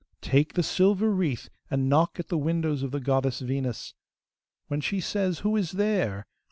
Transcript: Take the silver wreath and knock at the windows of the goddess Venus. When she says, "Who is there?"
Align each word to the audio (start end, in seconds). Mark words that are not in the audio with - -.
Take 0.21 0.53
the 0.55 0.63
silver 0.63 1.11
wreath 1.11 1.47
and 1.69 1.87
knock 1.87 2.19
at 2.19 2.29
the 2.29 2.37
windows 2.39 2.81
of 2.81 2.89
the 2.89 2.99
goddess 2.99 3.39
Venus. 3.41 3.93
When 4.67 4.81
she 4.81 4.99
says, 4.99 5.41
"Who 5.45 5.55
is 5.55 5.73
there?" 5.73 6.25